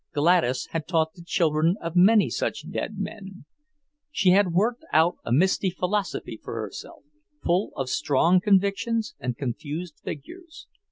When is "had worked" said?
4.31-4.83